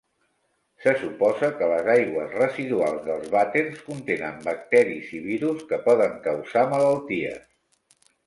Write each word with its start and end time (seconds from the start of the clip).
Se 0.83 0.91
suposa 1.01 1.49
que 1.59 1.67
les 1.71 1.89
aigües 1.95 2.31
residuals 2.37 3.03
dels 3.09 3.27
vàters 3.35 3.83
contenen 3.91 4.41
bacteris 4.47 5.13
i 5.21 5.23
virus 5.29 5.63
que 5.73 5.81
poden 5.91 6.17
causar 6.31 6.65
malalties. 6.75 7.47